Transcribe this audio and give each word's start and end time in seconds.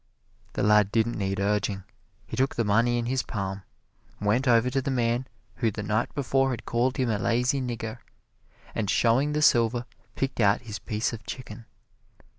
The 0.53 0.63
lad 0.63 0.91
didn't 0.91 1.19
need 1.19 1.39
urging. 1.39 1.83
He 2.25 2.35
took 2.35 2.55
the 2.55 2.63
money 2.63 2.97
in 2.97 3.05
his 3.05 3.21
palm, 3.21 3.61
went 4.19 4.47
over 4.47 4.71
to 4.71 4.81
the 4.81 4.89
man 4.89 5.27
who 5.57 5.69
the 5.69 5.83
night 5.83 6.11
before 6.15 6.49
had 6.49 6.65
called 6.65 6.97
him 6.97 7.11
a 7.11 7.19
lazy 7.19 7.61
nigger, 7.61 7.99
and 8.73 8.89
showing 8.89 9.33
the 9.33 9.43
silver, 9.43 9.85
picked 10.15 10.39
out 10.39 10.61
his 10.61 10.79
piece 10.79 11.13
of 11.13 11.23
chicken. 11.27 11.65